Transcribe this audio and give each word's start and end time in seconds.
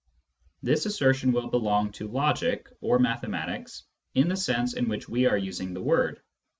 This 0.63 0.87
assertion 0.87 1.31
will 1.31 1.47
belong 1.49 1.91
to 1.91 2.07
logic 2.07 2.67
(or 2.81 2.97
mathematics) 2.97 3.83
in 4.15 4.29
the 4.29 4.35
sense 4.35 4.73
in 4.73 4.89
which 4.89 5.07
we 5.07 5.27
are 5.27 5.37
using 5.37 5.75
the 5.75 5.83
word. 5.83 6.23